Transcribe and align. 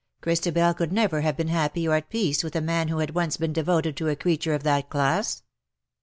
Christabel 0.21 0.73
could 0.73 0.91
never 0.91 1.21
have 1.21 1.37
been 1.37 1.49
happy 1.49 1.87
or 1.87 1.93
at 1.93 2.09
peace 2.09 2.43
with 2.43 2.55
a 2.55 2.59
man 2.61 2.87
who 2.87 2.97
had 2.97 3.13
once 3.13 3.37
been 3.37 3.53
devoted 3.53 3.95
to 3.97 4.09
a 4.09 4.15
creature 4.15 4.55
of 4.55 4.63
that 4.63 4.89
class. 4.89 5.43